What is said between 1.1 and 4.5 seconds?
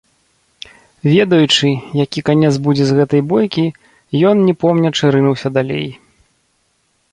Ведаючы, які канец будзе з гэтай бойкі, ён,